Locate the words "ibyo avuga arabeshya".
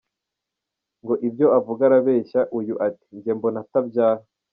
1.27-2.41